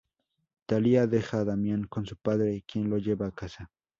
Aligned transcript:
Talia 0.65 1.05
deja 1.05 1.41
a 1.41 1.43
Damian 1.43 1.83
con 1.85 2.07
su 2.07 2.15
padre 2.17 2.63
quien 2.65 2.89
lo 2.89 2.97
lleva 2.97 3.27
a 3.27 3.35
casa. 3.35 3.69